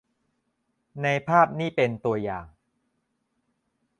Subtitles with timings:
[1.03, 2.45] ในภาพนี่เป็นตัวอย่าง